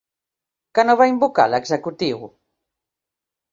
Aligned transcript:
Què 0.77 0.85
no 0.87 0.95
va 1.01 1.07
invocar 1.11 1.47
l'executiu? 1.53 2.25